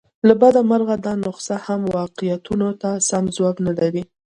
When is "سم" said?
3.09-3.23